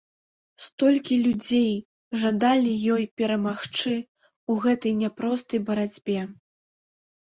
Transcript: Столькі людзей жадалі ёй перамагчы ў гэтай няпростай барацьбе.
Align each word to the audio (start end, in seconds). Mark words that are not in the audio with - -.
Столькі 0.67 1.15
людзей 1.25 1.67
жадалі 2.23 2.73
ёй 2.95 3.03
перамагчы 3.21 3.95
ў 3.99 4.53
гэтай 4.67 5.01
няпростай 5.07 5.59
барацьбе. 5.73 6.21